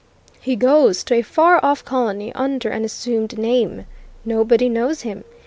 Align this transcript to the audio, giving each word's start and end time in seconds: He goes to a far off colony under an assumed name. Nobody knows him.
He 0.41 0.55
goes 0.55 1.03
to 1.03 1.13
a 1.13 1.21
far 1.21 1.59
off 1.63 1.85
colony 1.85 2.33
under 2.33 2.69
an 2.69 2.83
assumed 2.83 3.37
name. 3.37 3.85
Nobody 4.25 4.67
knows 4.67 5.03
him. 5.03 5.23